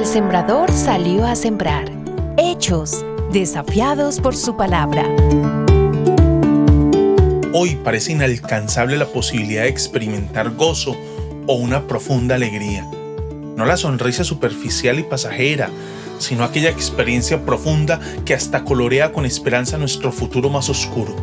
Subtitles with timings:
[0.00, 1.84] sembrador salió a sembrar.
[2.38, 5.04] Hechos, desafiados por su palabra.
[7.52, 10.96] Hoy parece inalcanzable la posibilidad de experimentar gozo
[11.46, 12.88] o una profunda alegría.
[13.54, 15.68] No la sonrisa superficial y pasajera,
[16.18, 21.14] sino aquella experiencia profunda que hasta colorea con esperanza nuestro futuro más oscuro.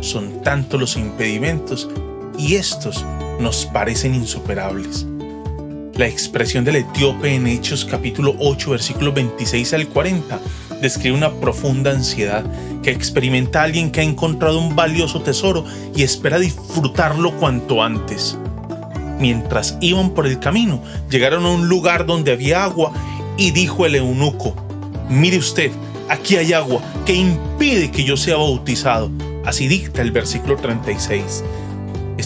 [0.00, 1.88] Son tantos los impedimentos
[2.36, 3.02] y estos
[3.40, 5.06] nos parecen insuperables.
[6.00, 10.40] La expresión del etíope en Hechos capítulo 8 versículos 26 al 40
[10.80, 12.42] describe una profunda ansiedad
[12.82, 18.38] que experimenta alguien que ha encontrado un valioso tesoro y espera disfrutarlo cuanto antes.
[19.18, 22.94] Mientras iban por el camino, llegaron a un lugar donde había agua
[23.36, 24.54] y dijo el eunuco,
[25.10, 25.70] mire usted,
[26.08, 29.10] aquí hay agua que impide que yo sea bautizado.
[29.44, 31.44] Así dicta el versículo 36.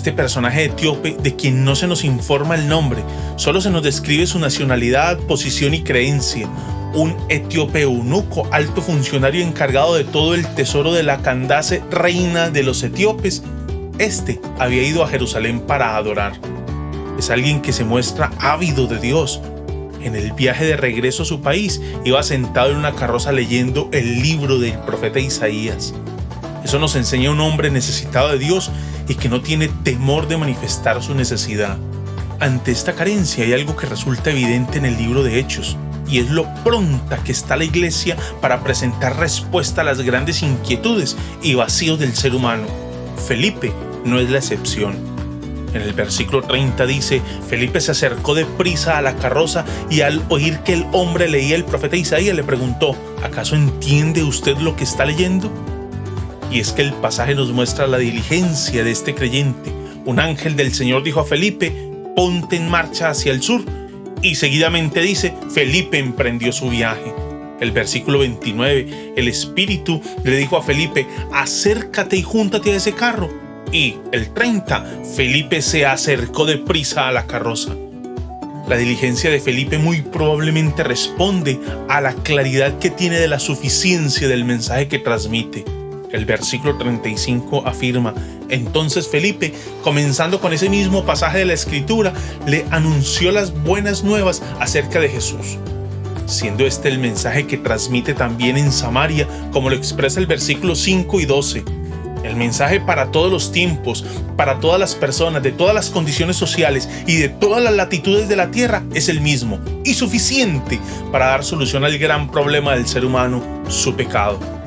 [0.04, 3.02] Este personaje etíope, de quien no se nos informa el nombre,
[3.36, 6.46] solo se nos describe su nacionalidad, posición y creencia.
[6.92, 12.62] Un etíope eunuco, alto funcionario encargado de todo el tesoro de la Candace, reina de
[12.62, 13.44] los etíopes,
[13.98, 16.34] este había ido a Jerusalén para adorar.
[17.18, 19.40] Es alguien que se muestra ávido de Dios.
[20.02, 24.20] En el viaje de regreso a su país iba sentado en una carroza leyendo el
[24.20, 25.94] libro del profeta Isaías.
[26.64, 28.70] Eso nos enseña un hombre necesitado de Dios
[29.06, 31.76] y que no tiene temor de manifestar su necesidad.
[32.40, 35.76] Ante esta carencia hay algo que resulta evidente en el libro de Hechos,
[36.08, 41.16] y es lo pronta que está la iglesia para presentar respuesta a las grandes inquietudes
[41.42, 42.66] y vacíos del ser humano.
[43.28, 43.72] Felipe
[44.04, 44.96] no es la excepción.
[45.74, 50.24] En el versículo 30 dice, Felipe se acercó de prisa a la carroza y al
[50.28, 54.84] oír que el hombre leía el profeta Isaías le preguntó, ¿acaso entiende usted lo que
[54.84, 55.50] está leyendo?
[56.50, 59.72] Y es que el pasaje nos muestra la diligencia de este creyente.
[60.04, 61.72] Un ángel del Señor dijo a Felipe,
[62.14, 63.62] ponte en marcha hacia el sur.
[64.22, 67.12] Y seguidamente dice, Felipe emprendió su viaje.
[67.60, 73.30] El versículo 29, el Espíritu le dijo a Felipe, acércate y júntate a ese carro.
[73.72, 77.74] Y el 30, Felipe se acercó deprisa a la carroza.
[78.68, 84.26] La diligencia de Felipe muy probablemente responde a la claridad que tiene de la suficiencia
[84.26, 85.64] del mensaje que transmite.
[86.14, 88.14] El versículo 35 afirma,
[88.48, 89.52] entonces Felipe,
[89.82, 92.12] comenzando con ese mismo pasaje de la escritura,
[92.46, 95.58] le anunció las buenas nuevas acerca de Jesús,
[96.26, 101.18] siendo este el mensaje que transmite también en Samaria, como lo expresa el versículo 5
[101.18, 101.64] y 12.
[102.22, 106.88] El mensaje para todos los tiempos, para todas las personas, de todas las condiciones sociales
[107.08, 110.78] y de todas las latitudes de la tierra es el mismo y suficiente
[111.10, 114.63] para dar solución al gran problema del ser humano, su pecado.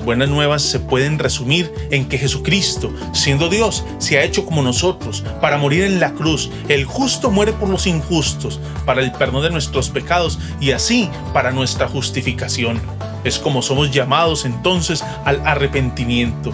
[0.00, 5.24] Buenas nuevas se pueden resumir en que Jesucristo, siendo Dios, se ha hecho como nosotros
[5.40, 6.50] para morir en la cruz.
[6.68, 11.52] El justo muere por los injustos, para el perdón de nuestros pecados y así para
[11.52, 12.80] nuestra justificación.
[13.24, 16.52] Es como somos llamados entonces al arrepentimiento.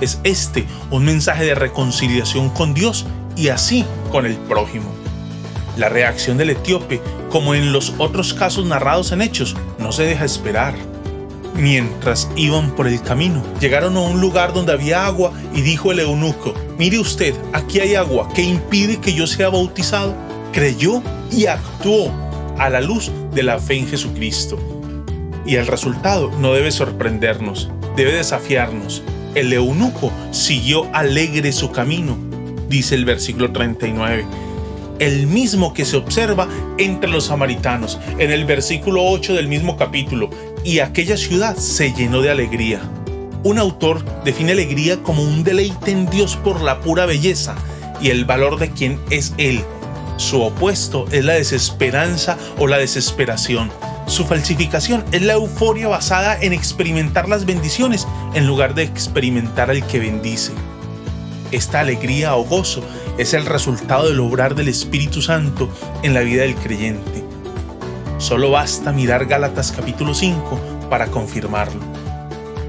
[0.00, 4.90] Es este un mensaje de reconciliación con Dios y así con el prójimo.
[5.76, 10.24] La reacción del etíope, como en los otros casos narrados en Hechos, no se deja
[10.24, 10.74] esperar.
[11.54, 16.00] Mientras iban por el camino, llegaron a un lugar donde había agua y dijo el
[16.00, 20.14] eunuco, mire usted, aquí hay agua que impide que yo sea bautizado.
[20.52, 22.10] Creyó y actuó
[22.58, 24.58] a la luz de la fe en Jesucristo.
[25.46, 29.02] Y el resultado no debe sorprendernos, debe desafiarnos.
[29.34, 32.16] El eunuco siguió alegre su camino,
[32.68, 34.24] dice el versículo 39
[34.98, 36.48] el mismo que se observa
[36.78, 40.30] entre los samaritanos en el versículo 8 del mismo capítulo,
[40.64, 42.80] y aquella ciudad se llenó de alegría.
[43.42, 47.54] Un autor define alegría como un deleite en Dios por la pura belleza
[48.00, 49.62] y el valor de quien es Él.
[50.16, 53.70] Su opuesto es la desesperanza o la desesperación.
[54.06, 59.86] Su falsificación es la euforia basada en experimentar las bendiciones en lugar de experimentar al
[59.86, 60.52] que bendice.
[61.52, 62.82] Esta alegría o gozo
[63.18, 65.68] es el resultado del obrar del Espíritu Santo
[66.02, 67.33] en la vida del creyente.
[68.24, 71.82] Solo basta mirar Gálatas capítulo 5 para confirmarlo.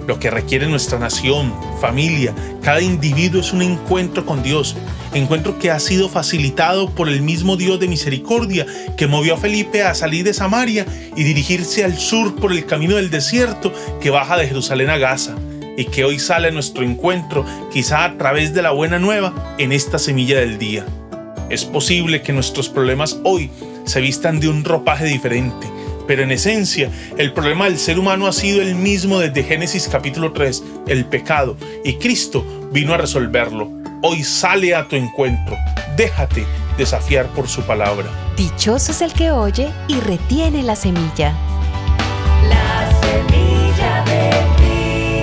[0.05, 4.75] Lo que requiere nuestra nación, familia, cada individuo es un encuentro con Dios,
[5.13, 8.65] encuentro que ha sido facilitado por el mismo Dios de misericordia
[8.97, 10.85] que movió a Felipe a salir de Samaria
[11.15, 13.71] y dirigirse al sur por el camino del desierto
[14.01, 15.35] que baja de Jerusalén a Gaza
[15.77, 19.71] y que hoy sale a nuestro encuentro, quizá a través de la buena nueva, en
[19.71, 20.85] esta semilla del día.
[21.49, 23.51] Es posible que nuestros problemas hoy
[23.85, 25.67] se vistan de un ropaje diferente,
[26.07, 30.33] pero en esencia el problema del ser humano ha sido el mismo desde Génesis capítulo
[30.33, 33.71] 3, el pecado, y Cristo vino a resolverlo.
[34.01, 35.55] Hoy sale a tu encuentro,
[35.95, 36.45] déjate
[36.77, 38.07] desafiar por su palabra.
[38.35, 41.33] Dichoso es el que oye y retiene la semilla.
[42.49, 44.55] La semilla del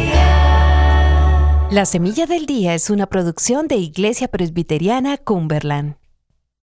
[0.06, 1.68] día.
[1.70, 6.01] La semilla del día es una producción de Iglesia Presbiteriana Cumberland.